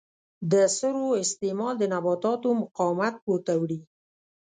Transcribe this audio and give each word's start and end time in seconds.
د 0.51 0.53
سرو 0.77 1.05
استعمال 1.23 1.73
د 1.79 1.83
نباتاتو 1.93 2.49
مقاومت 2.61 3.13
پورته 3.23 3.53
وړي. 3.61 3.79